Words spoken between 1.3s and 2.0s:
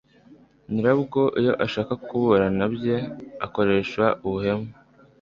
iyo ashaka